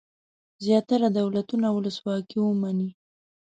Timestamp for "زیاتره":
0.63-1.07